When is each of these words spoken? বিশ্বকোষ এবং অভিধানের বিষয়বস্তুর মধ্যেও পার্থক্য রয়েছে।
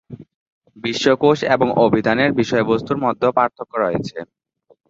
বিশ্বকোষ 0.77 1.39
এবং 1.55 1.67
অভিধানের 1.85 2.31
বিষয়বস্তুর 2.39 2.97
মধ্যেও 3.03 3.35
পার্থক্য 3.37 3.73
রয়েছে। 3.77 4.17